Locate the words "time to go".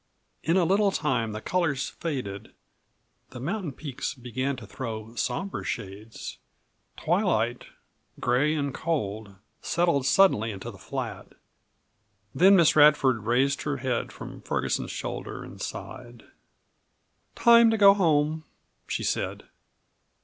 17.35-17.93